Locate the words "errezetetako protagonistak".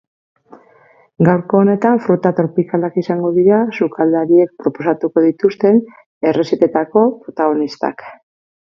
6.33-8.09